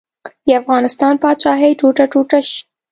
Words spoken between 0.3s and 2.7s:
د افغانستان پاچاهي ټوټه ټوټه شي.